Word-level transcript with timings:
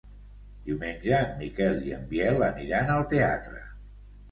Diumenge 0.69 1.19
en 1.25 1.35
Miquel 1.43 1.85
i 1.91 1.95
en 1.99 2.09
Biel 2.15 2.47
aniran 2.49 2.93
al 2.97 3.09
teatre. 3.15 3.65